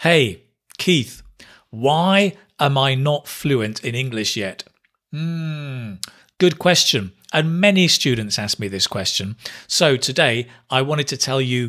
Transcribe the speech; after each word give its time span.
Hey, 0.00 0.44
Keith, 0.78 1.22
why 1.68 2.32
am 2.58 2.78
I 2.78 2.94
not 2.94 3.28
fluent 3.28 3.84
in 3.84 3.94
English 3.94 4.34
yet? 4.34 4.64
Hmm, 5.12 5.96
good 6.38 6.58
question. 6.58 7.12
And 7.34 7.60
many 7.60 7.86
students 7.86 8.38
ask 8.38 8.58
me 8.58 8.68
this 8.68 8.86
question. 8.86 9.36
So 9.66 9.98
today 9.98 10.48
I 10.70 10.80
wanted 10.80 11.06
to 11.08 11.18
tell 11.18 11.38
you 11.38 11.68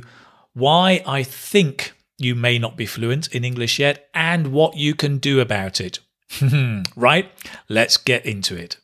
why 0.53 1.03
I 1.05 1.23
think 1.23 1.91
you 2.17 2.33
may 2.33 2.57
not 2.57 2.77
be 2.77 2.85
fluent 2.85 3.27
in 3.35 3.43
English 3.43 3.79
yet 3.79 4.07
and 4.13 4.53
what 4.53 4.77
you 4.77 4.95
can 4.95 5.17
do 5.17 5.41
about 5.41 5.81
it. 5.81 5.99
right? 6.95 7.29
Let's 7.67 7.97
get 7.97 8.25
into 8.25 8.55
it. 8.55 8.77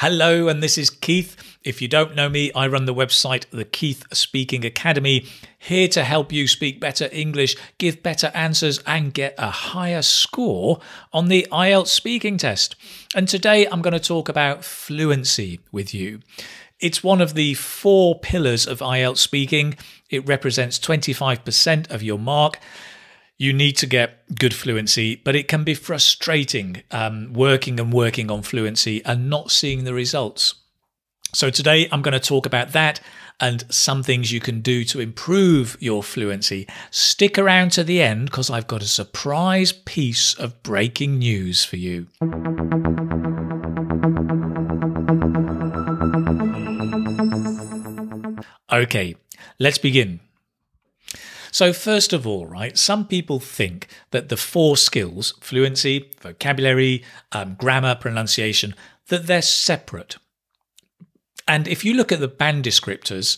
Hello, 0.00 0.48
and 0.48 0.62
this 0.62 0.78
is 0.78 0.88
Keith. 0.88 1.36
If 1.62 1.82
you 1.82 1.86
don't 1.86 2.14
know 2.14 2.30
me, 2.30 2.50
I 2.54 2.66
run 2.68 2.86
the 2.86 2.94
website 2.94 3.44
The 3.50 3.66
Keith 3.66 4.02
Speaking 4.14 4.64
Academy, 4.64 5.26
here 5.58 5.88
to 5.88 6.04
help 6.04 6.32
you 6.32 6.48
speak 6.48 6.80
better 6.80 7.10
English, 7.12 7.54
give 7.76 8.02
better 8.02 8.30
answers, 8.32 8.78
and 8.86 9.12
get 9.12 9.34
a 9.36 9.50
higher 9.50 10.00
score 10.00 10.80
on 11.12 11.28
the 11.28 11.46
IELTS 11.52 11.88
speaking 11.88 12.38
test. 12.38 12.76
And 13.14 13.28
today 13.28 13.66
I'm 13.66 13.82
going 13.82 13.92
to 13.92 14.00
talk 14.00 14.30
about 14.30 14.64
fluency 14.64 15.60
with 15.70 15.92
you. 15.92 16.20
It's 16.80 17.04
one 17.04 17.20
of 17.20 17.34
the 17.34 17.52
four 17.52 18.18
pillars 18.18 18.66
of 18.66 18.78
IELTS 18.78 19.18
speaking. 19.18 19.76
It 20.08 20.26
represents 20.26 20.78
25% 20.78 21.90
of 21.90 22.02
your 22.02 22.18
mark 22.18 22.58
you 23.40 23.54
need 23.54 23.72
to 23.72 23.86
get 23.86 24.36
good 24.38 24.52
fluency, 24.52 25.16
but 25.16 25.34
it 25.34 25.48
can 25.48 25.64
be 25.64 25.72
frustrating 25.72 26.82
um, 26.90 27.32
working 27.32 27.80
and 27.80 27.90
working 27.90 28.30
on 28.30 28.42
fluency 28.42 29.02
and 29.06 29.30
not 29.30 29.50
seeing 29.50 29.84
the 29.84 29.94
results. 29.94 30.56
So, 31.32 31.48
today 31.48 31.88
I'm 31.90 32.02
going 32.02 32.12
to 32.12 32.20
talk 32.20 32.44
about 32.44 32.72
that 32.72 33.00
and 33.40 33.64
some 33.72 34.02
things 34.02 34.30
you 34.30 34.40
can 34.40 34.60
do 34.60 34.84
to 34.84 35.00
improve 35.00 35.78
your 35.80 36.02
fluency. 36.02 36.68
Stick 36.90 37.38
around 37.38 37.72
to 37.72 37.82
the 37.82 38.02
end 38.02 38.26
because 38.26 38.50
I've 38.50 38.66
got 38.66 38.82
a 38.82 38.86
surprise 38.86 39.72
piece 39.72 40.34
of 40.34 40.62
breaking 40.62 41.18
news 41.18 41.64
for 41.64 41.76
you. 41.76 42.08
Okay, 48.70 49.16
let's 49.58 49.78
begin. 49.78 50.20
So, 51.50 51.72
first 51.72 52.12
of 52.12 52.26
all, 52.26 52.46
right, 52.46 52.76
some 52.78 53.06
people 53.06 53.40
think 53.40 53.88
that 54.10 54.28
the 54.28 54.36
four 54.36 54.76
skills 54.76 55.34
fluency, 55.40 56.10
vocabulary, 56.20 57.04
um, 57.32 57.56
grammar, 57.58 57.94
pronunciation 57.94 58.74
that 59.08 59.26
they're 59.26 59.42
separate. 59.42 60.16
And 61.48 61.66
if 61.66 61.84
you 61.84 61.94
look 61.94 62.12
at 62.12 62.20
the 62.20 62.28
band 62.28 62.64
descriptors, 62.64 63.36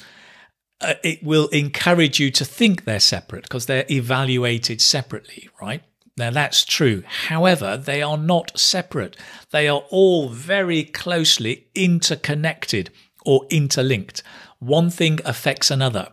uh, 0.83 0.95
it 1.03 1.23
will 1.23 1.49
encourage 1.49 2.21
you 2.21 2.31
to 2.33 2.45
think 2.45 2.85
they're 2.85 3.01
separate 3.01 3.45
because 3.45 3.67
they're 3.67 3.87
evaluated 3.91 4.81
separately, 4.81 5.49
right? 5.61 5.83
Now, 6.17 6.31
that's 6.31 6.65
true. 6.65 7.05
However, 7.07 7.77
they 7.79 8.03
are 8.03 8.19
not 8.19 8.59
separate. 8.59 9.17
They 9.51 9.67
are 9.67 9.85
all 9.91 10.29
very 10.29 10.85
closely 10.85 11.69
interconnected 11.75 12.91
or 13.25 13.47
interlinked. 13.49 14.23
One 14.59 14.91
thing 14.91 15.21
affects 15.25 15.71
another. 15.71 16.09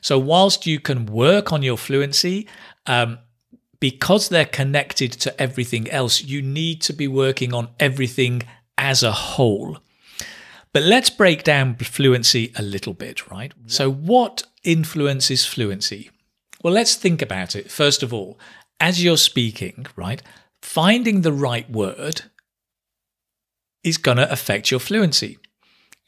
So, 0.00 0.18
whilst 0.18 0.66
you 0.66 0.80
can 0.80 1.06
work 1.06 1.52
on 1.52 1.62
your 1.62 1.78
fluency, 1.78 2.48
um, 2.86 3.18
because 3.80 4.28
they're 4.28 4.44
connected 4.44 5.12
to 5.12 5.40
everything 5.40 5.90
else, 5.90 6.22
you 6.22 6.42
need 6.42 6.82
to 6.82 6.92
be 6.92 7.08
working 7.08 7.54
on 7.54 7.68
everything 7.78 8.42
as 8.76 9.02
a 9.02 9.12
whole. 9.12 9.78
But 10.72 10.82
let's 10.84 11.10
break 11.10 11.42
down 11.42 11.76
fluency 11.76 12.52
a 12.56 12.62
little 12.62 12.94
bit, 12.94 13.30
right? 13.30 13.52
So, 13.66 13.90
what 13.90 14.44
influences 14.62 15.44
fluency? 15.44 16.10
Well, 16.62 16.74
let's 16.74 16.94
think 16.94 17.22
about 17.22 17.56
it. 17.56 17.70
First 17.70 18.02
of 18.02 18.12
all, 18.12 18.38
as 18.78 19.02
you're 19.02 19.16
speaking, 19.16 19.86
right, 19.96 20.22
finding 20.62 21.22
the 21.22 21.32
right 21.32 21.68
word 21.70 22.22
is 23.82 23.96
going 23.96 24.18
to 24.18 24.30
affect 24.30 24.70
your 24.70 24.80
fluency 24.80 25.38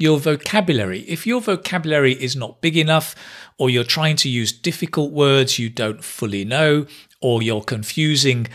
your 0.02 0.18
vocabulary. 0.18 1.02
If 1.02 1.28
your 1.28 1.40
vocabulary 1.40 2.14
is 2.14 2.34
not 2.34 2.60
big 2.60 2.76
enough, 2.76 3.14
or 3.56 3.70
you're 3.70 3.84
trying 3.84 4.16
to 4.16 4.28
use 4.28 4.50
difficult 4.50 5.12
words 5.12 5.60
you 5.60 5.70
don't 5.70 6.02
fully 6.02 6.44
know, 6.44 6.86
or 7.20 7.40
you're 7.40 7.62
confusing 7.62 8.48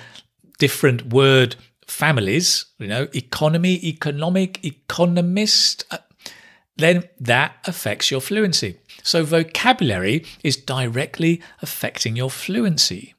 different 0.60 1.14
word 1.14 1.56
families, 1.88 2.66
you 2.80 2.88
know, 2.88 3.08
economy, 3.14 3.76
economic, 3.86 4.66
economist, 4.66 5.86
uh, 5.90 6.00
then 6.76 7.06
that 7.18 7.56
affects 7.64 8.12
your 8.12 8.20
fluency. 8.20 8.78
So 9.02 9.24
vocabulary 9.24 10.26
is 10.44 10.58
directly 10.58 11.42
affecting 11.62 12.18
your 12.18 12.30
fluency. 12.30 13.16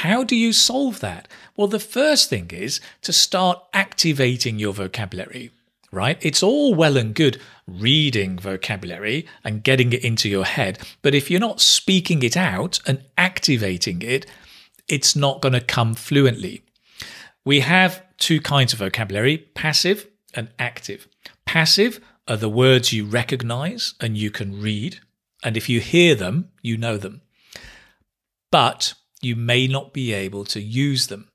How 0.00 0.24
do 0.24 0.34
you 0.34 0.54
solve 0.54 1.00
that? 1.00 1.28
Well, 1.56 1.68
the 1.68 1.78
first 1.78 2.30
thing 2.30 2.52
is 2.54 2.80
to 3.02 3.12
start 3.12 3.62
activating 3.74 4.58
your 4.58 4.72
vocabulary, 4.72 5.50
right? 5.92 6.16
It's 6.22 6.42
all 6.42 6.74
well 6.74 6.96
and 6.96 7.14
good 7.14 7.38
reading 7.66 8.38
vocabulary 8.38 9.26
and 9.44 9.62
getting 9.62 9.92
it 9.92 10.02
into 10.02 10.26
your 10.30 10.46
head, 10.46 10.78
but 11.02 11.14
if 11.14 11.30
you're 11.30 11.38
not 11.38 11.60
speaking 11.60 12.22
it 12.22 12.34
out 12.34 12.80
and 12.86 13.04
activating 13.18 14.00
it, 14.00 14.24
it's 14.88 15.14
not 15.14 15.42
going 15.42 15.52
to 15.52 15.60
come 15.60 15.92
fluently. 15.92 16.62
We 17.44 17.60
have 17.60 18.02
two 18.16 18.40
kinds 18.40 18.72
of 18.72 18.78
vocabulary 18.78 19.36
passive 19.36 20.06
and 20.32 20.48
active. 20.58 21.08
Passive 21.44 22.00
are 22.26 22.38
the 22.38 22.48
words 22.48 22.90
you 22.90 23.04
recognize 23.04 23.92
and 24.00 24.16
you 24.16 24.30
can 24.30 24.62
read, 24.62 25.00
and 25.44 25.58
if 25.58 25.68
you 25.68 25.78
hear 25.78 26.14
them, 26.14 26.48
you 26.62 26.78
know 26.78 26.96
them. 26.96 27.20
But 28.50 28.94
you 29.22 29.36
may 29.36 29.66
not 29.66 29.92
be 29.92 30.12
able 30.12 30.44
to 30.46 30.60
use 30.60 31.08
them. 31.08 31.28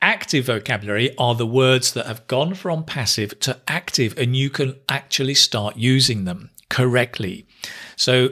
Active 0.00 0.44
vocabulary 0.44 1.16
are 1.16 1.34
the 1.34 1.46
words 1.46 1.92
that 1.94 2.06
have 2.06 2.26
gone 2.26 2.54
from 2.54 2.84
passive 2.84 3.38
to 3.40 3.58
active, 3.66 4.16
and 4.18 4.36
you 4.36 4.50
can 4.50 4.76
actually 4.88 5.34
start 5.34 5.76
using 5.76 6.24
them 6.24 6.50
correctly. 6.68 7.46
So, 7.96 8.30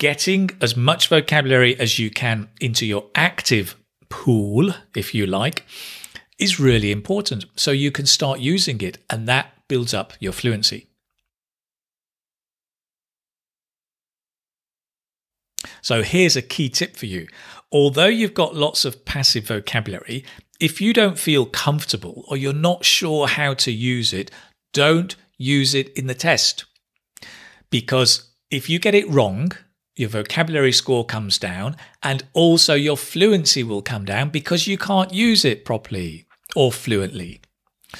getting 0.00 0.50
as 0.60 0.76
much 0.76 1.08
vocabulary 1.08 1.78
as 1.78 1.98
you 1.98 2.10
can 2.10 2.48
into 2.60 2.84
your 2.84 3.06
active 3.14 3.76
pool, 4.08 4.74
if 4.96 5.14
you 5.14 5.26
like, 5.26 5.64
is 6.38 6.58
really 6.58 6.90
important. 6.90 7.44
So, 7.54 7.70
you 7.70 7.92
can 7.92 8.06
start 8.06 8.40
using 8.40 8.80
it, 8.80 8.98
and 9.08 9.28
that 9.28 9.52
builds 9.68 9.94
up 9.94 10.14
your 10.18 10.32
fluency. 10.32 10.87
So 15.82 16.02
here's 16.02 16.36
a 16.36 16.42
key 16.42 16.68
tip 16.68 16.96
for 16.96 17.06
you. 17.06 17.26
Although 17.70 18.06
you've 18.06 18.34
got 18.34 18.54
lots 18.54 18.84
of 18.84 19.04
passive 19.04 19.46
vocabulary, 19.46 20.24
if 20.60 20.80
you 20.80 20.92
don't 20.92 21.18
feel 21.18 21.46
comfortable 21.46 22.24
or 22.28 22.36
you're 22.36 22.52
not 22.52 22.84
sure 22.84 23.26
how 23.26 23.54
to 23.54 23.70
use 23.70 24.12
it, 24.12 24.30
don't 24.72 25.16
use 25.36 25.74
it 25.74 25.90
in 25.90 26.06
the 26.06 26.14
test. 26.14 26.64
Because 27.70 28.30
if 28.50 28.68
you 28.68 28.78
get 28.78 28.94
it 28.94 29.08
wrong, 29.08 29.52
your 29.94 30.08
vocabulary 30.08 30.72
score 30.72 31.04
comes 31.04 31.38
down 31.38 31.76
and 32.02 32.24
also 32.32 32.74
your 32.74 32.96
fluency 32.96 33.62
will 33.62 33.82
come 33.82 34.04
down 34.04 34.30
because 34.30 34.66
you 34.66 34.78
can't 34.78 35.12
use 35.12 35.44
it 35.44 35.64
properly 35.64 36.26
or 36.54 36.72
fluently. 36.72 37.40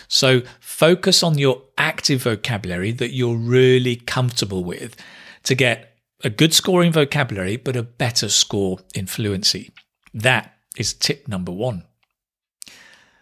So 0.06 0.42
focus 0.60 1.22
on 1.22 1.38
your 1.38 1.62
active 1.76 2.22
vocabulary 2.22 2.92
that 2.92 3.12
you're 3.12 3.36
really 3.36 3.96
comfortable 3.96 4.64
with 4.64 4.96
to 5.44 5.54
get 5.54 5.97
a 6.24 6.30
good 6.30 6.52
score 6.52 6.82
in 6.82 6.92
vocabulary, 6.92 7.56
but 7.56 7.76
a 7.76 7.82
better 7.82 8.28
score 8.28 8.78
in 8.94 9.06
fluency. 9.06 9.70
That 10.12 10.54
is 10.76 10.94
tip 10.94 11.28
number 11.28 11.52
one. 11.52 11.84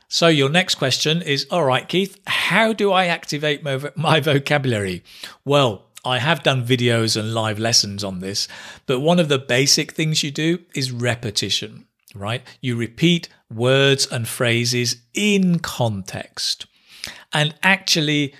So, 0.08 0.28
your 0.28 0.48
next 0.48 0.76
question 0.76 1.20
is 1.20 1.46
All 1.50 1.64
right, 1.64 1.88
Keith, 1.88 2.20
how 2.26 2.72
do 2.72 2.92
I 2.92 3.06
activate 3.06 3.62
my, 3.96 4.20
vocabulary? 4.20 5.02
Well, 5.44 5.86
I 6.04 6.18
have 6.18 6.44
done 6.44 6.64
videos 6.64 7.18
and 7.18 7.34
live 7.34 7.58
lessons 7.58 8.04
on 8.04 8.20
this, 8.20 8.46
but 8.86 9.00
one 9.00 9.18
of 9.18 9.28
the 9.28 9.40
basic 9.40 9.92
things 9.92 10.22
you 10.22 10.30
do 10.30 10.60
is 10.74 10.92
repetition, 10.92 11.86
right? 12.14 12.42
You 12.60 12.76
repeat 12.76 13.28
words 13.52 14.06
and 14.06 14.28
phrases 14.28 15.02
in 15.12 15.58
context 15.58 16.66
and 17.32 17.56
actually 17.62 18.34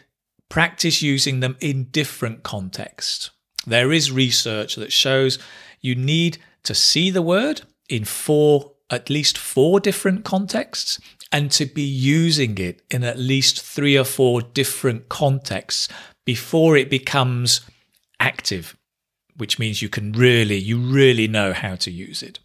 practice 0.48 1.02
using 1.02 1.40
them 1.40 1.56
in 1.60 1.84
different 1.90 2.44
contexts. 2.44 3.30
There 3.66 3.92
is 3.92 4.12
research 4.12 4.76
that 4.76 4.92
shows 4.92 5.38
you 5.80 5.94
need 5.94 6.38
to 6.62 6.74
see 6.74 7.10
the 7.10 7.22
word 7.22 7.62
in 7.88 8.04
four, 8.04 8.72
at 8.90 9.10
least 9.10 9.36
four 9.36 9.80
different 9.80 10.24
contexts, 10.24 11.00
and 11.32 11.50
to 11.50 11.66
be 11.66 11.82
using 11.82 12.56
it 12.58 12.82
in 12.90 13.02
at 13.02 13.18
least 13.18 13.60
three 13.60 13.98
or 13.98 14.04
four 14.04 14.40
different 14.40 15.08
contexts 15.08 15.88
before 16.24 16.76
it 16.76 16.88
becomes 16.88 17.60
active, 18.20 18.76
which 19.36 19.58
means 19.58 19.82
you 19.82 19.88
can 19.88 20.12
really, 20.12 20.56
you 20.56 20.78
really 20.78 21.26
know 21.26 21.52
how 21.52 21.74
to 21.74 21.90
use 21.90 22.22
it. 22.22 22.38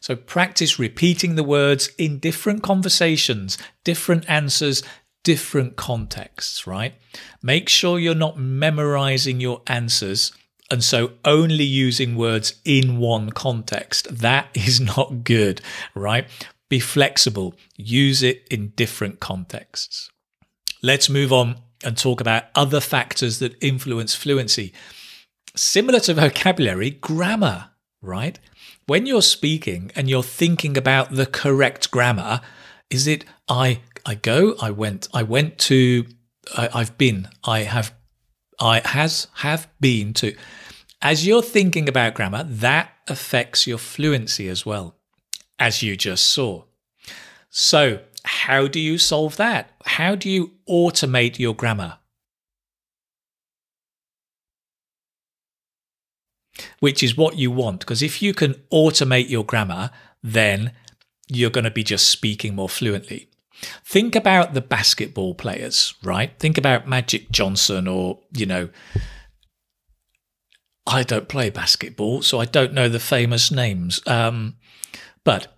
So 0.00 0.14
practice 0.14 0.78
repeating 0.78 1.34
the 1.34 1.44
words 1.44 1.90
in 1.98 2.18
different 2.18 2.62
conversations, 2.62 3.58
different 3.82 4.28
answers, 4.28 4.82
different 5.24 5.76
contexts, 5.76 6.66
right? 6.66 6.94
Make 7.42 7.68
sure 7.68 7.98
you're 7.98 8.14
not 8.14 8.38
memorizing 8.38 9.40
your 9.40 9.62
answers 9.66 10.32
and 10.70 10.84
so 10.84 11.12
only 11.24 11.64
using 11.64 12.16
words 12.16 12.60
in 12.64 12.98
one 12.98 13.30
context. 13.30 14.06
That 14.18 14.48
is 14.54 14.80
not 14.80 15.24
good, 15.24 15.60
right? 15.94 16.26
Be 16.68 16.80
flexible, 16.80 17.54
use 17.76 18.22
it 18.22 18.46
in 18.50 18.68
different 18.76 19.20
contexts. 19.20 20.10
Let's 20.82 21.08
move 21.08 21.32
on 21.32 21.56
and 21.82 21.96
talk 21.96 22.20
about 22.20 22.44
other 22.54 22.80
factors 22.80 23.38
that 23.40 23.56
influence 23.62 24.14
fluency. 24.14 24.72
Similar 25.56 26.00
to 26.00 26.14
vocabulary, 26.14 26.90
grammar, 26.90 27.70
right? 28.00 28.38
When 28.86 29.06
you're 29.06 29.22
speaking 29.22 29.90
and 29.96 30.08
you're 30.08 30.22
thinking 30.22 30.76
about 30.76 31.12
the 31.12 31.26
correct 31.26 31.90
grammar, 31.90 32.40
is 32.88 33.06
it 33.06 33.24
I 33.48 33.80
I 34.06 34.14
go, 34.14 34.54
I 34.62 34.70
went, 34.70 35.08
I 35.12 35.22
went 35.22 35.58
to 35.58 36.06
I, 36.56 36.68
I've 36.72 36.96
been, 36.96 37.28
I 37.44 37.60
have 37.60 37.94
I 38.60 38.80
has 38.84 39.26
have 39.36 39.68
been 39.80 40.12
to. 40.14 40.36
As 41.02 41.26
you're 41.26 41.42
thinking 41.42 41.88
about 41.88 42.14
grammar, 42.14 42.44
that 42.44 42.92
affects 43.08 43.66
your 43.66 43.78
fluency 43.78 44.48
as 44.48 44.66
well, 44.66 44.96
as 45.58 45.82
you 45.82 45.96
just 45.96 46.26
saw. 46.26 46.64
So, 47.48 48.00
how 48.24 48.68
do 48.68 48.78
you 48.78 48.98
solve 48.98 49.36
that? 49.36 49.70
How 49.84 50.14
do 50.14 50.28
you 50.28 50.52
automate 50.68 51.38
your 51.38 51.54
grammar? 51.54 51.98
Which 56.80 57.02
is 57.02 57.16
what 57.16 57.38
you 57.38 57.50
want, 57.50 57.80
because 57.80 58.02
if 58.02 58.20
you 58.20 58.34
can 58.34 58.54
automate 58.70 59.30
your 59.30 59.44
grammar, 59.44 59.90
then 60.22 60.72
you're 61.28 61.50
going 61.50 61.64
to 61.64 61.70
be 61.70 61.82
just 61.82 62.08
speaking 62.08 62.54
more 62.54 62.68
fluently. 62.68 63.30
Think 63.84 64.14
about 64.14 64.52
the 64.52 64.60
basketball 64.60 65.34
players, 65.34 65.94
right? 66.02 66.38
Think 66.38 66.58
about 66.58 66.88
Magic 66.88 67.30
Johnson 67.30 67.88
or, 67.88 68.18
you 68.32 68.46
know, 68.46 68.68
I 70.90 71.04
don't 71.04 71.28
play 71.28 71.50
basketball, 71.50 72.22
so 72.22 72.40
I 72.40 72.44
don't 72.44 72.72
know 72.72 72.88
the 72.88 72.98
famous 72.98 73.52
names. 73.52 74.00
Um, 74.06 74.56
but 75.22 75.56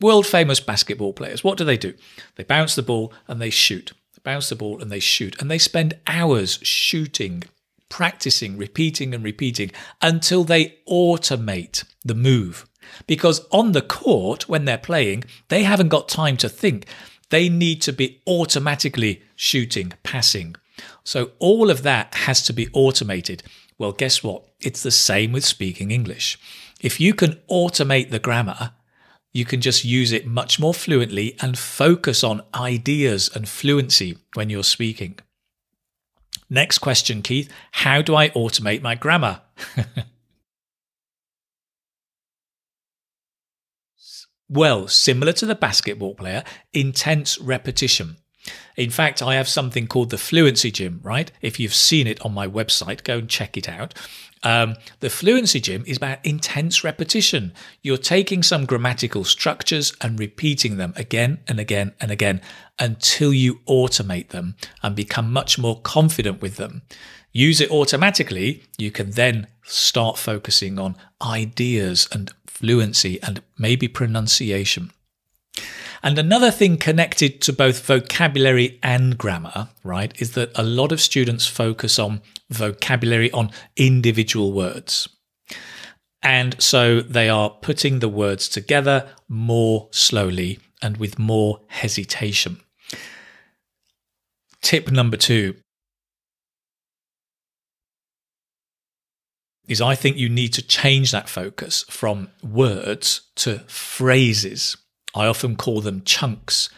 world 0.00 0.26
famous 0.26 0.58
basketball 0.58 1.12
players, 1.12 1.44
what 1.44 1.56
do 1.56 1.64
they 1.64 1.76
do? 1.76 1.94
They 2.34 2.42
bounce 2.42 2.74
the 2.74 2.82
ball 2.82 3.12
and 3.28 3.40
they 3.40 3.50
shoot. 3.50 3.92
They 4.14 4.20
bounce 4.24 4.48
the 4.48 4.56
ball 4.56 4.82
and 4.82 4.90
they 4.90 4.98
shoot. 4.98 5.40
And 5.40 5.48
they 5.48 5.58
spend 5.58 5.98
hours 6.08 6.58
shooting, 6.62 7.44
practicing, 7.88 8.58
repeating 8.58 9.14
and 9.14 9.22
repeating 9.22 9.70
until 10.00 10.42
they 10.42 10.78
automate 10.88 11.84
the 12.04 12.16
move. 12.16 12.66
Because 13.06 13.46
on 13.52 13.72
the 13.72 13.80
court, 13.80 14.48
when 14.48 14.64
they're 14.64 14.76
playing, 14.76 15.22
they 15.48 15.62
haven't 15.62 15.88
got 15.88 16.08
time 16.08 16.36
to 16.38 16.48
think. 16.48 16.86
They 17.30 17.48
need 17.48 17.80
to 17.82 17.92
be 17.92 18.20
automatically 18.26 19.22
shooting, 19.36 19.92
passing. 20.02 20.56
So 21.04 21.30
all 21.38 21.70
of 21.70 21.82
that 21.84 22.14
has 22.14 22.42
to 22.46 22.52
be 22.52 22.68
automated. 22.72 23.42
Well, 23.82 23.90
guess 23.90 24.22
what? 24.22 24.44
It's 24.60 24.84
the 24.84 24.92
same 24.92 25.32
with 25.32 25.44
speaking 25.44 25.90
English. 25.90 26.38
If 26.80 27.00
you 27.00 27.14
can 27.14 27.40
automate 27.50 28.10
the 28.10 28.20
grammar, 28.20 28.74
you 29.32 29.44
can 29.44 29.60
just 29.60 29.84
use 29.84 30.12
it 30.12 30.24
much 30.24 30.60
more 30.60 30.72
fluently 30.72 31.36
and 31.40 31.58
focus 31.58 32.22
on 32.22 32.44
ideas 32.54 33.28
and 33.34 33.48
fluency 33.48 34.18
when 34.34 34.50
you're 34.50 34.62
speaking. 34.62 35.18
Next 36.48 36.78
question, 36.78 37.22
Keith 37.22 37.52
How 37.72 38.02
do 38.02 38.14
I 38.14 38.28
automate 38.28 38.82
my 38.82 38.94
grammar? 38.94 39.40
well, 44.48 44.86
similar 44.86 45.32
to 45.32 45.44
the 45.44 45.56
basketball 45.56 46.14
player, 46.14 46.44
intense 46.72 47.36
repetition. 47.40 48.18
In 48.76 48.90
fact, 48.90 49.22
I 49.22 49.34
have 49.34 49.48
something 49.48 49.86
called 49.86 50.10
the 50.10 50.18
Fluency 50.18 50.70
Gym, 50.70 51.00
right? 51.02 51.30
If 51.40 51.60
you've 51.60 51.74
seen 51.74 52.06
it 52.06 52.24
on 52.24 52.32
my 52.32 52.48
website, 52.48 53.04
go 53.04 53.18
and 53.18 53.28
check 53.28 53.56
it 53.56 53.68
out. 53.68 53.94
Um, 54.42 54.74
the 55.00 55.10
Fluency 55.10 55.60
Gym 55.60 55.84
is 55.86 55.98
about 55.98 56.24
intense 56.24 56.82
repetition. 56.82 57.52
You're 57.82 57.96
taking 57.96 58.42
some 58.42 58.66
grammatical 58.66 59.24
structures 59.24 59.94
and 60.00 60.18
repeating 60.18 60.78
them 60.78 60.92
again 60.96 61.38
and 61.46 61.60
again 61.60 61.92
and 62.00 62.10
again 62.10 62.40
until 62.78 63.32
you 63.32 63.60
automate 63.68 64.28
them 64.30 64.56
and 64.82 64.96
become 64.96 65.32
much 65.32 65.58
more 65.58 65.80
confident 65.80 66.42
with 66.42 66.56
them. 66.56 66.82
Use 67.32 67.60
it 67.60 67.70
automatically, 67.70 68.64
you 68.76 68.90
can 68.90 69.12
then 69.12 69.46
start 69.62 70.18
focusing 70.18 70.78
on 70.78 70.96
ideas 71.22 72.08
and 72.12 72.32
fluency 72.46 73.22
and 73.22 73.42
maybe 73.56 73.88
pronunciation. 73.88 74.90
And 76.02 76.18
another 76.18 76.50
thing 76.50 76.78
connected 76.78 77.40
to 77.42 77.52
both 77.52 77.86
vocabulary 77.86 78.80
and 78.82 79.16
grammar, 79.16 79.68
right, 79.84 80.12
is 80.20 80.32
that 80.32 80.50
a 80.56 80.64
lot 80.64 80.90
of 80.90 81.00
students 81.00 81.46
focus 81.46 81.98
on 81.98 82.22
vocabulary 82.50 83.30
on 83.30 83.50
individual 83.76 84.52
words. 84.52 85.08
And 86.22 86.60
so 86.60 87.00
they 87.00 87.28
are 87.28 87.50
putting 87.50 88.00
the 88.00 88.08
words 88.08 88.48
together 88.48 89.08
more 89.28 89.88
slowly 89.92 90.58
and 90.80 90.96
with 90.96 91.18
more 91.18 91.60
hesitation. 91.68 92.60
Tip 94.60 94.90
number 94.90 95.16
two 95.16 95.54
is 99.68 99.80
I 99.80 99.94
think 99.94 100.16
you 100.16 100.28
need 100.28 100.52
to 100.54 100.62
change 100.62 101.12
that 101.12 101.28
focus 101.28 101.84
from 101.88 102.28
words 102.42 103.22
to 103.36 103.60
phrases. 103.60 104.76
I 105.14 105.26
often 105.26 105.56
call 105.56 105.80
them 105.80 106.02
chunks. 106.04 106.68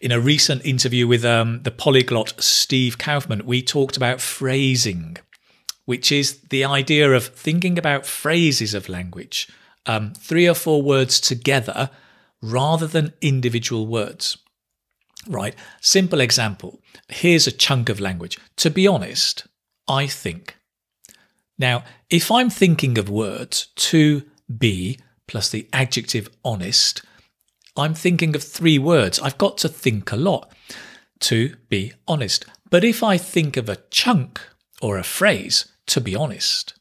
In 0.00 0.12
a 0.12 0.20
recent 0.20 0.64
interview 0.64 1.06
with 1.06 1.24
um, 1.24 1.62
the 1.62 1.70
polyglot 1.70 2.34
Steve 2.38 2.98
Kaufmann, 2.98 3.46
we 3.46 3.62
talked 3.62 3.96
about 3.96 4.20
phrasing, 4.20 5.16
which 5.84 6.12
is 6.12 6.40
the 6.50 6.64
idea 6.64 7.12
of 7.12 7.26
thinking 7.26 7.78
about 7.78 8.06
phrases 8.06 8.74
of 8.74 8.88
language, 8.88 9.48
um, 9.86 10.12
three 10.14 10.48
or 10.48 10.54
four 10.54 10.82
words 10.82 11.20
together 11.20 11.90
rather 12.42 12.86
than 12.86 13.14
individual 13.20 13.86
words. 13.86 14.36
Right? 15.28 15.54
Simple 15.80 16.20
example. 16.20 16.80
Here's 17.08 17.46
a 17.46 17.52
chunk 17.52 17.88
of 17.88 18.00
language. 18.00 18.38
To 18.58 18.70
be 18.70 18.86
honest, 18.86 19.46
I 19.88 20.06
think. 20.06 20.56
Now, 21.58 21.84
if 22.10 22.30
I'm 22.30 22.50
thinking 22.50 22.98
of 22.98 23.08
words 23.08 23.68
to 23.76 24.22
be 24.54 25.00
plus 25.26 25.50
the 25.50 25.68
adjective 25.72 26.28
honest, 26.44 27.02
I'm 27.76 27.94
thinking 27.94 28.34
of 28.34 28.42
three 28.42 28.78
words. 28.78 29.18
I've 29.20 29.38
got 29.38 29.58
to 29.58 29.68
think 29.68 30.12
a 30.12 30.16
lot 30.16 30.52
to 31.20 31.56
be 31.68 31.92
honest. 32.06 32.44
But 32.70 32.84
if 32.84 33.02
I 33.02 33.18
think 33.18 33.56
of 33.56 33.68
a 33.68 33.78
chunk 33.90 34.40
or 34.80 34.98
a 34.98 35.04
phrase, 35.04 35.66
to 35.86 36.00
be 36.00 36.14
honest, 36.14 36.74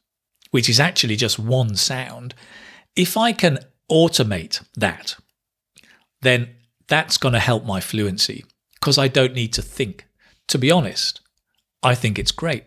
which 0.51 0.69
is 0.69 0.79
actually 0.79 1.15
just 1.15 1.39
one 1.39 1.75
sound, 1.75 2.33
if 2.95 3.17
I 3.17 3.31
can 3.31 3.59
automate 3.91 4.63
that, 4.75 5.15
then 6.21 6.55
that's 6.87 7.17
going 7.17 7.33
to 7.33 7.39
help 7.39 7.65
my 7.65 7.79
fluency 7.79 8.45
because 8.75 8.97
I 8.97 9.07
don't 9.07 9.33
need 9.33 9.53
to 9.53 9.61
think. 9.61 10.05
To 10.49 10.57
be 10.57 10.69
honest, 10.69 11.21
I 11.81 11.95
think 11.95 12.19
it's 12.19 12.31
great. 12.31 12.65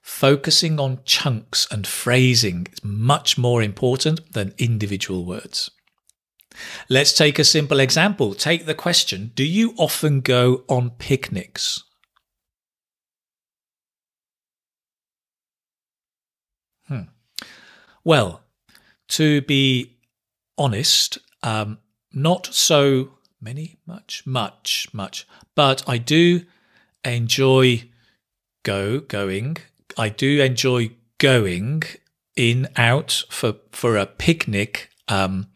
Focusing 0.00 0.80
on 0.80 1.00
chunks 1.04 1.68
and 1.70 1.86
phrasing 1.86 2.66
is 2.72 2.82
much 2.82 3.36
more 3.36 3.62
important 3.62 4.32
than 4.32 4.54
individual 4.56 5.26
words. 5.26 5.70
Let's 6.88 7.12
take 7.12 7.38
a 7.38 7.44
simple 7.44 7.80
example. 7.80 8.34
Take 8.34 8.66
the 8.66 8.74
question 8.74 9.32
Do 9.34 9.44
you 9.44 9.74
often 9.76 10.20
go 10.20 10.64
on 10.68 10.90
picnics? 10.90 11.84
Hmm. 16.86 17.02
Well, 18.02 18.42
to 19.08 19.42
be 19.42 19.98
honest, 20.56 21.18
um, 21.42 21.78
not 22.12 22.46
so 22.46 23.10
many, 23.40 23.76
much, 23.86 24.26
much, 24.26 24.88
much, 24.92 25.26
but 25.54 25.86
I 25.88 25.98
do 25.98 26.42
enjoy 27.04 27.90
go 28.62 29.00
going. 29.00 29.58
I 29.96 30.08
do 30.08 30.40
enjoy 30.40 30.92
going 31.18 31.82
in 32.36 32.68
out 32.76 33.24
for 33.28 33.56
for 33.72 33.96
a 33.96 34.06
picnic 34.06 34.90
um, 35.08 35.48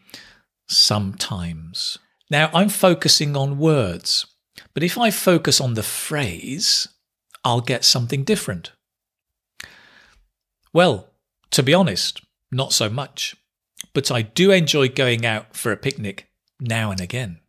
sometimes. 0.76 1.98
Now, 2.30 2.50
I'm 2.54 2.68
focusing 2.68 3.36
on 3.36 3.58
words, 3.58 4.26
but 4.74 4.82
if 4.82 4.96
I 4.98 5.10
focus 5.10 5.60
on 5.60 5.74
the 5.74 5.82
phrase, 5.82 6.88
I'll 7.44 7.60
get 7.60 7.84
something 7.84 8.24
different. 8.24 8.72
Well, 10.72 11.10
to 11.50 11.62
be 11.62 11.74
honest, 11.74 12.22
not 12.50 12.72
so 12.72 12.88
much, 12.88 13.36
but 13.92 14.10
I 14.10 14.22
do 14.22 14.50
enjoy 14.50 14.88
going 14.88 15.26
out 15.26 15.54
for 15.56 15.72
a 15.72 15.76
picnic 15.76 16.28
now 16.60 16.90
and 16.90 17.00
again. 17.00 17.40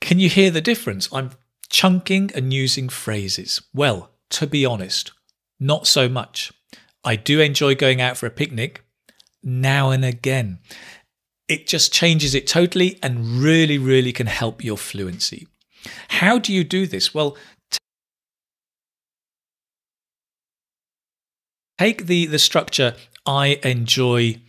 Can 0.00 0.18
you 0.18 0.28
hear 0.28 0.50
the 0.50 0.60
difference? 0.60 1.08
I'm 1.12 1.30
chunking 1.70 2.30
and 2.34 2.52
using 2.52 2.88
phrases. 2.88 3.62
Well, 3.72 4.10
to 4.30 4.46
be 4.46 4.66
honest, 4.66 5.12
not 5.60 5.86
so 5.86 6.08
much. 6.08 6.52
I 7.04 7.16
do 7.16 7.40
enjoy 7.40 7.74
going 7.74 8.00
out 8.00 8.16
for 8.16 8.26
a 8.26 8.30
picnic 8.30 8.84
now 9.42 9.90
and 9.90 10.04
again. 10.04 10.58
It 11.48 11.66
just 11.66 11.92
changes 11.92 12.34
it 12.34 12.46
totally 12.46 12.98
and 13.02 13.42
really, 13.42 13.78
really 13.78 14.12
can 14.12 14.26
help 14.26 14.64
your 14.64 14.78
fluency. 14.78 15.46
How 16.08 16.38
do 16.38 16.52
you 16.52 16.64
do 16.64 16.86
this? 16.86 17.12
Well, 17.12 17.36
take 21.78 22.06
the, 22.06 22.26
the 22.26 22.38
structure 22.38 22.94
I 23.26 23.60
enjoy 23.62 24.40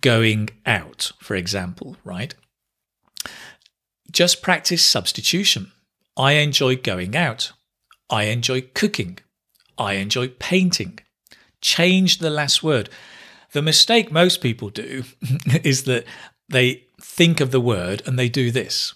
going 0.00 0.50
out, 0.64 1.12
for 1.20 1.34
example, 1.34 1.96
right? 2.04 2.34
Just 4.10 4.42
practice 4.42 4.84
substitution. 4.84 5.72
I 6.16 6.32
enjoy 6.32 6.76
going 6.76 7.16
out. 7.16 7.52
I 8.10 8.24
enjoy 8.24 8.62
cooking. 8.74 9.18
I 9.78 9.94
enjoy 9.94 10.28
painting. 10.28 10.98
Change 11.60 12.18
the 12.18 12.30
last 12.30 12.62
word. 12.62 12.90
The 13.52 13.62
mistake 13.62 14.10
most 14.10 14.40
people 14.40 14.70
do 14.70 15.04
is 15.62 15.84
that 15.84 16.04
they 16.48 16.84
think 17.00 17.40
of 17.40 17.50
the 17.50 17.60
word 17.60 18.02
and 18.06 18.18
they 18.18 18.28
do 18.28 18.50
this. 18.50 18.94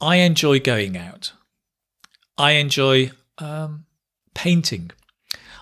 I 0.00 0.16
enjoy 0.16 0.60
going 0.60 0.96
out. 0.96 1.32
I 2.38 2.52
enjoy 2.52 3.12
um, 3.38 3.84
painting. 4.34 4.90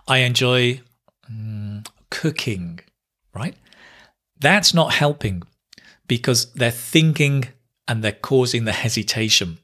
I 0.07 0.19
enjoy 0.19 0.81
um, 1.29 1.85
cooking, 2.11 2.81
right? 3.35 3.57
That's 4.41 4.73
not 4.73 4.95
helping 4.95 5.43
because 6.07 6.53
they're 6.53 6.71
thinking 6.71 7.49
and 7.87 8.03
they're 8.03 8.13
causing 8.13 8.65
the 8.65 8.73
hesitation. 8.73 9.59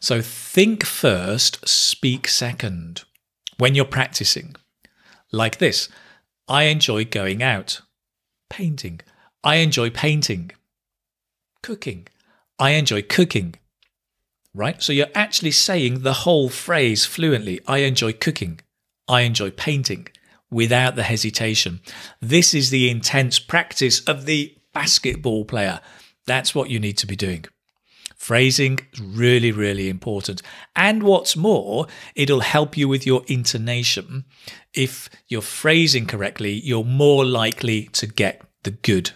So 0.00 0.20
think 0.20 0.84
first, 0.84 1.66
speak 1.68 2.28
second 2.28 3.04
when 3.58 3.74
you're 3.74 3.84
practicing. 3.84 4.54
Like 5.32 5.58
this 5.58 5.88
I 6.46 6.64
enjoy 6.64 7.06
going 7.06 7.42
out, 7.42 7.80
painting. 8.50 9.00
I 9.42 9.56
enjoy 9.56 9.90
painting, 9.90 10.50
cooking. 11.62 12.06
I 12.58 12.70
enjoy 12.70 13.02
cooking. 13.02 13.54
Right? 14.54 14.80
So 14.82 14.92
you're 14.92 15.06
actually 15.14 15.50
saying 15.50 16.00
the 16.02 16.12
whole 16.12 16.48
phrase 16.48 17.04
fluently. 17.04 17.60
I 17.66 17.78
enjoy 17.78 18.12
cooking. 18.12 18.60
I 19.08 19.22
enjoy 19.22 19.50
painting 19.50 20.08
without 20.50 20.94
the 20.94 21.02
hesitation. 21.02 21.80
This 22.20 22.54
is 22.54 22.70
the 22.70 22.88
intense 22.88 23.38
practice 23.38 24.00
of 24.04 24.26
the 24.26 24.56
basketball 24.72 25.44
player. 25.44 25.80
That's 26.26 26.54
what 26.54 26.70
you 26.70 26.78
need 26.78 26.96
to 26.98 27.06
be 27.06 27.16
doing. 27.16 27.46
Phrasing 28.24 28.78
is 28.90 29.02
really, 29.02 29.52
really 29.52 29.90
important. 29.90 30.40
And 30.74 31.02
what's 31.02 31.36
more, 31.36 31.88
it'll 32.14 32.40
help 32.40 32.74
you 32.74 32.88
with 32.88 33.04
your 33.04 33.22
intonation. 33.26 34.24
If 34.72 35.10
you're 35.28 35.42
phrasing 35.42 36.06
correctly, 36.06 36.52
you're 36.52 36.86
more 36.86 37.26
likely 37.26 37.82
to 37.92 38.06
get 38.06 38.40
the 38.62 38.70
good 38.70 39.10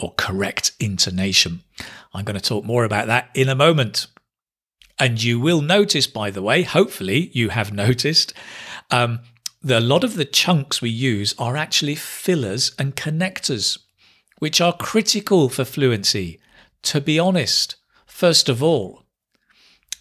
or 0.00 0.14
correct 0.16 0.72
intonation. 0.80 1.62
I'm 2.12 2.24
going 2.24 2.40
to 2.40 2.44
talk 2.44 2.64
more 2.64 2.82
about 2.82 3.06
that 3.06 3.30
in 3.34 3.48
a 3.48 3.54
moment. 3.54 4.08
And 4.98 5.22
you 5.22 5.38
will 5.38 5.62
notice, 5.62 6.08
by 6.08 6.32
the 6.32 6.42
way, 6.42 6.62
hopefully 6.62 7.30
you 7.32 7.50
have 7.50 7.72
noticed, 7.86 8.34
um, 8.90 9.20
that 9.62 9.78
a 9.78 9.86
lot 9.86 10.02
of 10.02 10.16
the 10.16 10.24
chunks 10.24 10.82
we 10.82 10.90
use 10.90 11.36
are 11.38 11.56
actually 11.56 11.94
fillers 11.94 12.72
and 12.80 12.96
connectors, 12.96 13.78
which 14.40 14.60
are 14.60 14.76
critical 14.76 15.48
for 15.48 15.64
fluency. 15.64 16.40
To 16.82 17.00
be 17.00 17.16
honest, 17.16 17.76
first 18.20 18.50
of 18.50 18.62
all, 18.62 19.06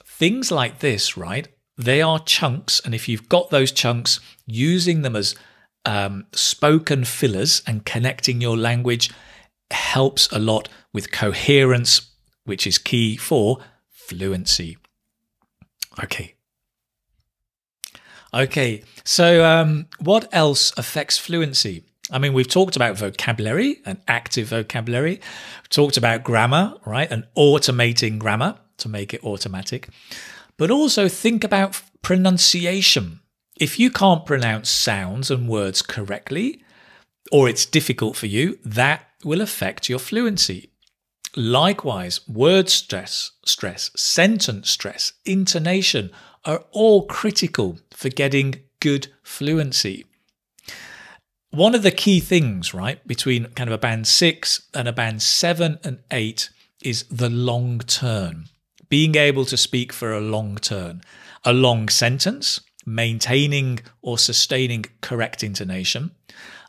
things 0.05 0.51
like 0.51 0.79
this, 0.79 1.15
right? 1.15 1.47
They 1.77 2.01
are 2.01 2.19
chunks, 2.19 2.81
and 2.83 2.93
if 2.93 3.07
you've 3.07 3.29
got 3.29 3.49
those 3.49 3.71
chunks, 3.71 4.19
using 4.45 5.03
them 5.03 5.15
as 5.15 5.35
um, 5.85 6.25
spoken 6.33 7.05
fillers 7.05 7.61
and 7.65 7.85
connecting 7.85 8.41
your 8.41 8.57
language 8.57 9.09
helps 9.71 10.29
a 10.33 10.37
lot 10.37 10.67
with 10.91 11.13
coherence, 11.13 12.11
which 12.43 12.67
is 12.67 12.77
key 12.77 13.15
for 13.15 13.59
fluency. 13.89 14.77
Okay, 16.03 16.35
Okay, 18.31 18.83
so 19.03 19.43
um, 19.43 19.87
what 19.99 20.27
else 20.31 20.71
affects 20.77 21.17
fluency? 21.17 21.88
I 22.11 22.17
mean, 22.17 22.33
we've 22.33 22.47
talked 22.47 22.75
about 22.75 22.97
vocabulary 22.97 23.81
and 23.85 24.01
active 24.07 24.47
vocabulary, 24.47 25.21
we've 25.61 25.69
talked 25.69 25.97
about 25.97 26.23
grammar, 26.23 26.75
right, 26.85 27.09
and 27.11 27.25
automating 27.37 28.17
grammar 28.17 28.57
to 28.77 28.89
make 28.89 29.13
it 29.13 29.23
automatic, 29.23 29.89
but 30.57 30.71
also 30.71 31.07
think 31.07 31.43
about 31.43 31.81
pronunciation. 32.01 33.19
If 33.59 33.77
you 33.77 33.91
can't 33.91 34.25
pronounce 34.25 34.69
sounds 34.69 35.29
and 35.29 35.47
words 35.47 35.81
correctly, 35.81 36.63
or 37.31 37.47
it's 37.47 37.65
difficult 37.65 38.15
for 38.15 38.25
you, 38.25 38.57
that 38.63 39.05
will 39.23 39.41
affect 39.41 39.89
your 39.89 39.99
fluency. 39.99 40.71
Likewise, 41.35 42.27
word 42.27 42.69
stress, 42.69 43.31
stress, 43.45 43.91
sentence 43.95 44.69
stress, 44.69 45.13
intonation, 45.25 46.09
are 46.45 46.63
all 46.71 47.05
critical 47.05 47.77
for 47.91 48.09
getting 48.09 48.61
good 48.79 49.07
fluency. 49.21 50.05
One 51.51 51.73
of 51.73 51.83
the 51.83 51.91
key 51.91 52.19
things, 52.19 52.73
right, 52.73 53.05
between 53.07 53.45
kind 53.55 53.69
of 53.69 53.73
a 53.73 53.79
band 53.79 54.07
six 54.07 54.67
and 54.73 54.87
a 54.87 54.93
band 54.93 55.21
seven 55.21 55.79
and 55.83 55.99
eight 56.11 56.49
is 56.83 57.03
the 57.03 57.29
long 57.29 57.79
turn. 57.79 58.45
Being 58.87 59.15
able 59.15 59.45
to 59.45 59.57
speak 59.57 59.91
for 59.91 60.13
a 60.13 60.21
long 60.21 60.57
turn, 60.57 61.01
a 61.43 61.53
long 61.53 61.89
sentence, 61.89 62.61
maintaining 62.85 63.79
or 64.01 64.17
sustaining 64.17 64.85
correct 65.01 65.43
intonation, 65.43 66.11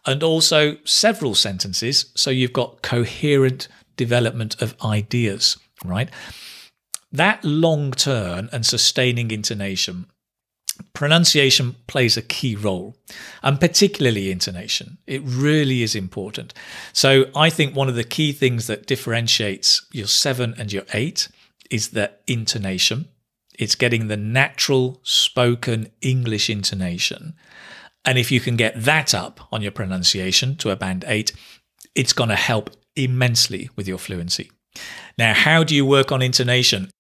and 0.07 0.23
also 0.23 0.77
several 0.85 1.35
sentences. 1.35 2.11
So 2.15 2.31
you've 2.31 2.53
got 2.53 2.83
coherent 2.83 3.69
development 3.97 4.61
of 4.63 4.75
ideas, 4.83 5.59
right? 5.85 6.11
that 7.13 7.45
long 7.45 7.93
turn 7.93 8.49
and 8.53 8.65
sustaining 8.65 9.31
intonation, 9.31 10.07
pronunciation 10.93 11.77
plays 11.87 12.17
a 12.17 12.23
key 12.23 12.57
role, 12.57 12.97
and 13.43 13.61
particularly 13.61 14.31
intonation. 14.31 14.99
It 15.07 15.23
really 15.25 15.83
is 15.83 15.95
important. 15.95 16.55
So 16.93 17.27
I 17.35 17.51
think 17.51 17.75
one 17.75 17.89
of 17.89 17.95
the 17.95 18.05
key 18.05 18.33
things 18.33 18.67
that 18.67 18.87
differentiates 18.87 19.87
your 19.93 20.07
seven 20.07 20.55
and 20.59 20.73
your 20.73 20.85
eight 20.93 21.29
is 21.71 21.91
the 21.91 22.13
intonation. 22.27 23.09
It's 23.59 23.75
getting 23.75 24.09
the 24.09 24.17
natural 24.17 25.01
spoken 25.03 25.91
English 26.01 26.49
intonation. 26.49 27.35
And 28.05 28.19
if 28.19 28.33
you 28.33 28.41
can 28.41 28.57
get 28.57 28.83
that 28.83 29.15
up 29.15 29.41
on 29.53 29.63
your 29.63 29.73
pronunciation 29.73 30.57
to 30.57 30.71
a 30.71 30.77
band 30.77 31.05
eight, 31.07 31.33
it's 31.95 32.13
going 32.15 32.31
to 32.31 32.37
help 32.37 32.71
immensely 32.97 33.69
with 33.77 33.87
your 33.87 33.99
fluency. 33.99 34.51
Now, 35.19 35.35
how 35.35 35.65
do 35.65 35.75
you 35.75 35.85
work 35.85 36.11
on 36.13 36.23
intonation? 36.23 36.91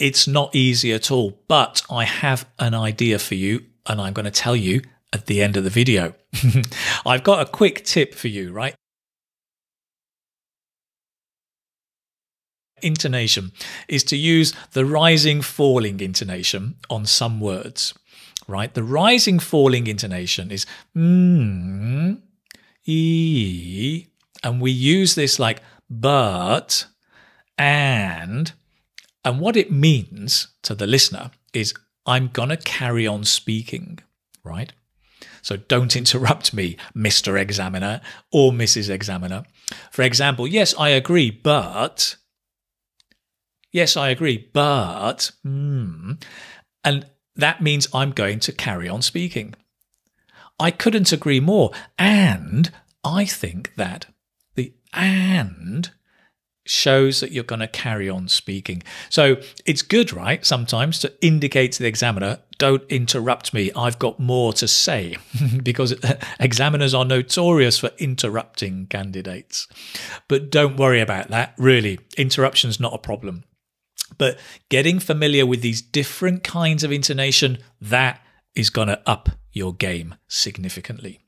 It's 0.00 0.26
not 0.26 0.56
easy 0.56 0.94
at 0.94 1.10
all, 1.10 1.38
but 1.46 1.82
I 1.90 2.04
have 2.04 2.48
an 2.58 2.74
idea 2.74 3.18
for 3.18 3.34
you 3.34 3.66
and 3.86 4.00
I'm 4.00 4.14
going 4.14 4.24
to 4.24 4.30
tell 4.30 4.56
you 4.56 4.80
at 5.12 5.26
the 5.26 5.42
end 5.42 5.58
of 5.58 5.64
the 5.64 5.70
video. 5.70 6.14
I've 7.06 7.22
got 7.22 7.46
a 7.46 7.50
quick 7.50 7.84
tip 7.84 8.14
for 8.14 8.28
you, 8.28 8.50
right? 8.50 8.74
Intonation 12.80 13.52
is 13.88 14.02
to 14.04 14.16
use 14.16 14.54
the 14.72 14.86
rising 14.86 15.42
falling 15.42 16.00
intonation 16.00 16.76
on 16.88 17.04
some 17.04 17.38
words, 17.38 17.92
right? 18.48 18.72
The 18.72 18.82
rising 18.82 19.38
falling 19.38 19.86
intonation 19.86 20.50
is 20.50 20.64
mm, 20.96 22.22
e, 22.86 24.06
and 24.42 24.62
we 24.62 24.70
use 24.70 25.14
this 25.14 25.38
like 25.38 25.60
but, 25.90 26.86
and, 27.58 28.50
and 29.24 29.40
what 29.40 29.56
it 29.56 29.70
means 29.70 30.48
to 30.62 30.74
the 30.74 30.86
listener 30.86 31.30
is 31.52 31.74
I'm 32.06 32.28
going 32.28 32.48
to 32.48 32.56
carry 32.56 33.06
on 33.06 33.24
speaking, 33.24 33.98
right? 34.42 34.72
So 35.42 35.56
don't 35.56 35.96
interrupt 35.96 36.54
me, 36.54 36.76
Mr. 36.96 37.40
Examiner 37.40 38.00
or 38.32 38.52
Mrs. 38.52 38.90
Examiner. 38.90 39.44
For 39.90 40.02
example, 40.02 40.46
yes, 40.46 40.74
I 40.78 40.90
agree, 40.90 41.30
but. 41.30 42.16
Yes, 43.72 43.96
I 43.96 44.08
agree, 44.08 44.48
but. 44.52 45.30
Mm, 45.46 46.22
and 46.84 47.06
that 47.36 47.62
means 47.62 47.88
I'm 47.94 48.10
going 48.10 48.40
to 48.40 48.52
carry 48.52 48.88
on 48.88 49.02
speaking. 49.02 49.54
I 50.58 50.70
couldn't 50.70 51.12
agree 51.12 51.40
more. 51.40 51.70
And 51.98 52.70
I 53.04 53.24
think 53.24 53.74
that 53.76 54.06
the 54.54 54.74
and 54.92 55.90
shows 56.66 57.20
that 57.20 57.32
you're 57.32 57.44
going 57.44 57.60
to 57.60 57.68
carry 57.68 58.08
on 58.08 58.28
speaking. 58.28 58.82
So 59.08 59.36
it's 59.64 59.82
good, 59.82 60.12
right? 60.12 60.44
Sometimes 60.44 60.98
to 61.00 61.12
indicate 61.24 61.72
to 61.72 61.82
the 61.82 61.88
examiner, 61.88 62.40
don't 62.58 62.82
interrupt 62.90 63.54
me. 63.54 63.72
I've 63.74 63.98
got 63.98 64.20
more 64.20 64.52
to 64.54 64.68
say 64.68 65.16
because 65.62 65.94
examiners 66.40 66.94
are 66.94 67.04
notorious 67.04 67.78
for 67.78 67.90
interrupting 67.98 68.86
candidates. 68.86 69.66
But 70.28 70.50
don't 70.50 70.76
worry 70.76 71.00
about 71.00 71.28
that. 71.28 71.54
Really, 71.58 71.98
interruption's 72.16 72.78
not 72.78 72.94
a 72.94 72.98
problem. 72.98 73.44
But 74.18 74.38
getting 74.68 74.98
familiar 74.98 75.46
with 75.46 75.62
these 75.62 75.80
different 75.80 76.44
kinds 76.44 76.84
of 76.84 76.92
intonation, 76.92 77.58
that 77.80 78.20
is 78.54 78.68
going 78.68 78.88
to 78.88 79.00
up 79.08 79.30
your 79.52 79.72
game 79.72 80.16
significantly. 80.28 81.20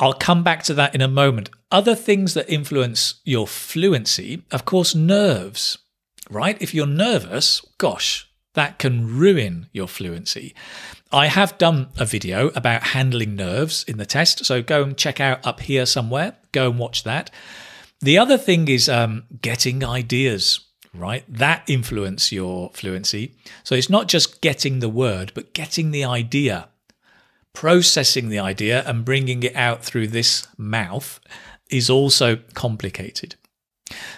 I'll 0.00 0.14
come 0.14 0.42
back 0.42 0.62
to 0.64 0.74
that 0.74 0.94
in 0.94 1.02
a 1.02 1.08
moment. 1.08 1.50
Other 1.70 1.94
things 1.94 2.32
that 2.32 2.48
influence 2.48 3.20
your 3.24 3.46
fluency, 3.46 4.42
of 4.50 4.64
course, 4.64 4.94
nerves, 4.94 5.76
right? 6.30 6.60
If 6.60 6.72
you're 6.72 6.86
nervous, 6.86 7.60
gosh, 7.76 8.26
that 8.54 8.78
can 8.78 9.18
ruin 9.18 9.68
your 9.72 9.86
fluency. 9.86 10.54
I 11.12 11.26
have 11.26 11.58
done 11.58 11.88
a 11.98 12.06
video 12.06 12.48
about 12.54 12.82
handling 12.82 13.36
nerves 13.36 13.84
in 13.86 13.98
the 13.98 14.06
test, 14.06 14.46
so 14.46 14.62
go 14.62 14.82
and 14.82 14.96
check 14.96 15.20
out 15.20 15.46
up 15.46 15.60
here 15.60 15.84
somewhere. 15.84 16.36
Go 16.52 16.70
and 16.70 16.78
watch 16.78 17.04
that. 17.04 17.30
The 18.00 18.16
other 18.16 18.38
thing 18.38 18.68
is 18.68 18.88
um, 18.88 19.24
getting 19.42 19.84
ideas, 19.84 20.60
right? 20.94 21.24
That 21.28 21.62
influence 21.68 22.32
your 22.32 22.70
fluency. 22.72 23.34
So 23.64 23.74
it's 23.74 23.90
not 23.90 24.08
just 24.08 24.40
getting 24.40 24.78
the 24.78 24.88
word, 24.88 25.32
but 25.34 25.52
getting 25.52 25.90
the 25.90 26.04
idea 26.04 26.69
processing 27.54 28.28
the 28.28 28.38
idea 28.38 28.82
and 28.86 29.04
bringing 29.04 29.42
it 29.42 29.56
out 29.56 29.84
through 29.84 30.08
this 30.08 30.46
mouth 30.56 31.20
is 31.70 31.90
also 31.90 32.36
complicated. 32.54 33.36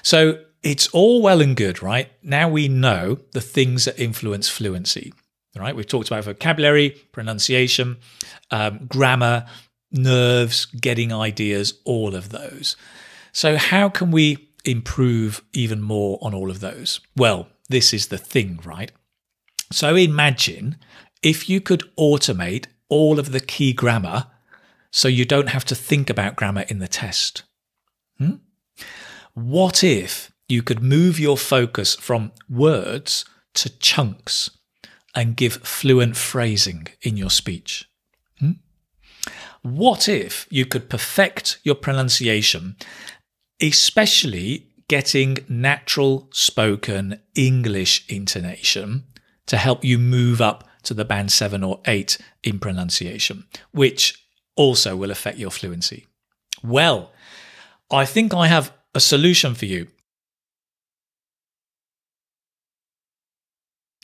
So 0.03 0.41
it's 0.63 0.89
all 0.89 1.23
well 1.23 1.41
and 1.41 1.57
good, 1.57 1.83
right? 1.83 2.11
Now 2.23 2.49
we 2.49 2.69
know 2.69 3.19
the 3.33 3.41
things 3.41 3.85
that 3.85 3.99
influence 3.99 4.49
fluency, 4.49 5.13
right? 5.57 5.75
We've 5.75 5.87
talked 5.87 6.09
about 6.09 6.25
vocabulary, 6.25 6.91
pronunciation, 7.13 7.99
um, 8.51 8.87
grammar, 8.87 9.47
nerves, 9.91 10.67
getting 10.67 11.13
ideas, 11.13 11.75
all 11.85 12.15
of 12.15 12.31
those. 12.31 12.77
So, 13.33 13.57
how 13.57 13.89
can 13.89 14.11
we 14.11 14.49
improve 14.65 15.43
even 15.53 15.81
more 15.81 16.19
on 16.23 16.35
all 16.35 16.51
of 16.51 16.61
those? 16.61 17.01
Well, 17.17 17.49
this 17.69 17.93
is 17.93 18.09
the 18.09 18.19
thing, 18.19 18.61
right? 18.65 18.93
So, 19.71 19.97
imagine 19.97 20.77
if 21.23 21.49
you 21.49 21.61
could 21.61 21.91
automate 21.99 22.67
all 22.93 23.19
of 23.19 23.33
the 23.33 23.41
key 23.41 23.73
grammar 23.73 24.27
so 24.91 25.09
you 25.09 25.25
don't 25.25 25.49
have 25.49 25.65
to 25.65 25.75
think 25.75 26.11
about 26.11 26.37
grammar 26.37 26.67
in 26.69 26.79
the 26.79 26.87
test? 26.87 27.43
Hmm? 28.19 28.35
What 29.33 29.83
if 29.83 30.31
you 30.47 30.63
could 30.63 30.83
move 30.83 31.19
your 31.19 31.39
focus 31.39 31.95
from 31.95 32.33
words 32.51 33.25
to 33.55 33.71
chunks 33.79 34.51
and 35.15 35.37
give 35.37 35.55
fluent 35.55 36.19
phrasing 36.19 36.89
in 37.01 37.17
your 37.17 37.31
speech? 37.31 37.89
Hmm? 38.39 38.53
What 39.63 40.07
if 40.07 40.47
you 40.51 40.67
could 40.67 40.91
perfect 40.91 41.61
your 41.65 41.77
pronunciation, 41.77 42.77
especially 43.63 44.67
getting 44.89 45.39
natural 45.49 46.29
spoken 46.33 47.21
English 47.35 48.05
intonation 48.11 49.05
to 49.47 49.57
help 49.57 49.83
you 49.83 49.99
move 49.99 50.43
up 50.43 50.69
to 50.85 50.95
the 50.95 51.05
band 51.05 51.33
7 51.33 51.63
or 51.63 51.81
8 51.87 52.19
in 52.43 52.59
pronunciation, 52.59 53.45
which 53.73 54.27
also 54.57 54.97
will 54.97 55.11
affect 55.11 55.39
your 55.39 55.51
fluency. 55.51 56.07
Well, 56.63 57.13
I 57.91 58.05
think 58.05 58.35
I 58.35 58.47
have 58.47 58.73
a 58.95 59.01
solution 59.01 59.55
for 59.55 59.67
you. 59.67 59.89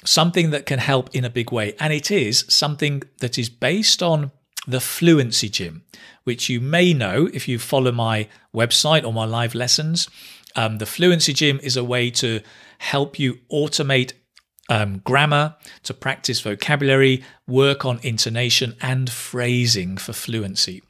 Something 0.04 0.50
that 0.50 0.66
can 0.66 0.78
help 0.78 1.14
in 1.14 1.25
a 1.25 1.30
big 1.30 1.50
way. 1.50 1.75
And 1.80 1.92
it 1.92 2.11
is 2.11 2.44
something 2.49 3.02
that 3.20 3.38
is 3.38 3.49
based 3.49 4.02
on 4.02 4.30
the 4.66 4.80
Fluency 4.80 5.49
Gym, 5.49 5.82
which 6.25 6.49
you 6.49 6.61
may 6.61 6.92
know 6.92 7.28
if 7.32 7.49
you 7.49 7.58
follow 7.58 7.90
my 7.90 8.28
website 8.54 9.04
or 9.04 9.12
my 9.12 9.25
live 9.25 9.54
lessons. 9.54 10.08
Um, 10.54 10.78
the 10.78 10.87
Fluency 10.87 11.32
Gym 11.32 11.58
is 11.62 11.76
a 11.76 11.85
way 11.85 12.11
to 12.12 12.40
help 12.78 13.18
you 13.18 13.38
automate 13.50 14.12
um, 14.68 14.98
grammar, 14.98 15.56
to 15.84 15.94
practice 15.94 16.40
vocabulary, 16.40 17.25
work 17.46 17.84
on 17.84 18.00
intonation 18.02 18.76
and 18.80 19.10
phrasing 19.10 19.96
for 19.96 20.12
fluency. 20.12 20.82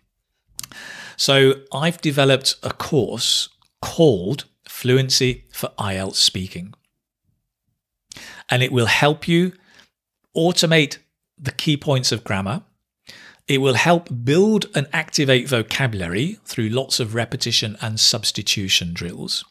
So 1.16 1.54
I've 1.72 2.00
developed 2.00 2.56
a 2.62 2.70
course 2.70 3.48
called 3.80 4.44
Fluency 4.68 5.44
for 5.52 5.70
IELTS 5.78 6.16
Speaking. 6.16 6.74
And 8.48 8.62
it 8.62 8.72
will 8.72 8.86
help 8.86 9.28
you 9.28 9.52
automate 10.36 10.98
the 11.36 11.52
key 11.52 11.76
points 11.76 12.12
of 12.12 12.24
grammar. 12.24 12.62
It 13.46 13.58
will 13.58 13.74
help 13.74 14.08
build 14.24 14.66
and 14.74 14.86
activate 14.92 15.48
vocabulary 15.48 16.38
through 16.44 16.68
lots 16.68 17.00
of 17.00 17.14
repetition 17.14 17.76
and 17.80 17.98
substitution 17.98 18.92
drills. 18.92 19.44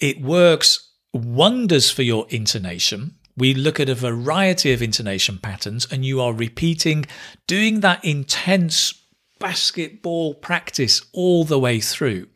It 0.00 0.20
works 0.20 0.90
wonders 1.12 1.90
for 1.90 2.02
your 2.02 2.26
intonation 2.28 3.16
we 3.36 3.54
look 3.54 3.80
at 3.80 3.88
a 3.88 3.94
variety 3.94 4.72
of 4.72 4.82
intonation 4.82 5.38
patterns, 5.38 5.86
and 5.90 6.04
you 6.04 6.20
are 6.20 6.32
repeating, 6.32 7.06
doing 7.46 7.80
that 7.80 8.04
intense 8.04 8.94
basketball 9.38 10.34
practice 10.34 11.02
all 11.12 11.44
the 11.44 11.58
way 11.58 11.80
through. 11.80 12.28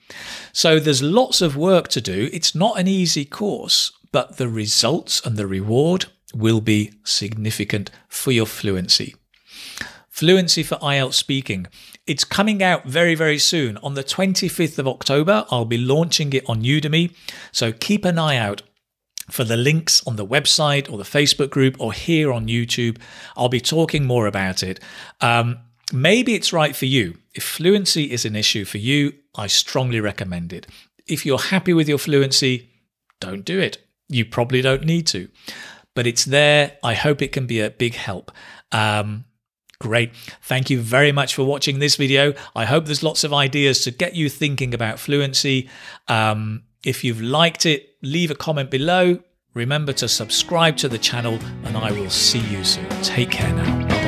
So 0.53 0.81
there's 0.81 1.03
lots 1.03 1.41
of 1.41 1.57
work 1.57 1.89
to 1.89 2.01
do. 2.01 2.29
It's 2.33 2.55
not 2.55 2.79
an 2.79 2.89
easy 2.89 3.25
course, 3.25 3.93
but 4.11 4.39
the 4.39 4.49
results 4.49 5.25
and 5.25 5.37
the 5.37 5.47
reward 5.47 6.07
will 6.35 6.61
be 6.61 6.93
significant 7.05 7.91
for 8.09 8.33
your 8.33 8.47
fluency. 8.47 9.15
Fluency 10.09 10.63
for 10.63 10.77
IELTS 10.77 11.15
speaking. 11.15 11.67
It's 12.07 12.25
coming 12.25 12.63
out 12.63 12.87
very, 12.87 13.15
very 13.15 13.39
soon. 13.39 13.77
On 13.79 13.95
the 13.95 14.03
25th 14.03 14.79
of 14.79 14.89
October, 14.89 15.45
I'll 15.51 15.65
be 15.65 15.79
launching 15.79 16.33
it 16.33 16.49
on 16.49 16.63
Udemy. 16.63 17.15
So 17.53 17.71
keep 17.73 18.05
an 18.05 18.19
eye 18.19 18.37
out 18.37 18.63
for 19.31 19.45
the 19.45 19.57
links 19.57 20.07
on 20.07 20.17
the 20.17 20.27
website 20.27 20.91
or 20.91 20.99
the 20.99 21.05
Facebook 21.05 21.51
group 21.51 21.77
or 21.81 21.93
here 21.93 22.33
on 22.33 22.47
YouTube. 22.47 22.99
I'll 23.37 23.49
be 23.49 23.61
talking 23.61 24.05
more 24.05 24.27
about 24.27 24.63
it. 24.63 24.81
Um, 25.21 25.59
maybe 25.93 26.35
it's 26.35 26.53
right 26.53 26.75
for 26.75 26.87
you. 26.87 27.19
If 27.35 27.45
fluency 27.45 28.11
is 28.11 28.25
an 28.25 28.37
issue 28.37 28.65
for 28.65 28.79
you, 28.79 29.13
I 29.35 29.47
strongly 29.47 30.01
recommend 30.01 30.53
it. 30.53 30.67
If 31.07 31.27
you're 31.27 31.39
happy 31.39 31.73
with 31.73 31.89
your 31.89 31.99
fluency, 31.99 32.71
don't 33.21 33.45
do 33.45 33.59
it. 33.59 33.79
You 34.09 34.25
probably 34.25 34.63
don't 34.63 34.85
need 34.85 35.07
to, 35.09 35.29
but 35.95 36.07
it's 36.07 36.25
there. 36.25 36.79
I 36.83 36.95
hope 36.95 37.23
it 37.23 37.33
can 37.33 37.47
be 37.47 37.61
a 37.61 37.71
big 37.71 37.95
help. 37.95 38.31
Um, 38.73 39.25
Great. 39.79 40.15
Thank 40.43 40.71
you 40.71 40.81
very 40.81 41.13
much 41.13 41.35
for 41.35 41.45
watching 41.45 41.81
this 41.81 41.97
video. 41.97 42.33
I 42.55 42.65
hope 42.65 42.87
there's 42.87 43.03
lots 43.03 43.25
of 43.25 43.35
ideas 43.35 43.85
to 43.85 43.91
get 43.91 44.15
you 44.15 44.31
thinking 44.31 44.73
about 44.73 44.99
fluency. 44.99 45.69
Um, 46.09 46.63
if 46.87 47.03
you've 47.03 47.21
liked 47.21 47.67
it, 47.67 47.97
leave 48.01 48.31
a 48.31 48.35
comment 48.37 48.71
below. 48.71 49.19
Remember 49.55 49.93
to 49.95 50.07
subscribe 50.07 50.77
to 50.77 50.89
the 50.89 50.99
channel, 50.99 51.39
and 51.65 51.77
I 51.77 51.91
will 51.91 52.11
see 52.11 52.39
you 52.39 52.63
soon. 52.63 52.89
Take 53.03 53.33
care 53.33 53.53
now. 53.53 54.06